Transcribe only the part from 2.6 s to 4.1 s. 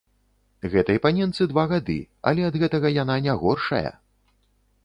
гэтага яна не горшая!